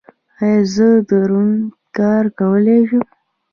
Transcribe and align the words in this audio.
ایا 0.41 0.61
زه 0.73 0.87
دروند 1.09 1.59
کار 1.97 2.25
کولی 2.37 2.79
شم؟ 2.89 3.05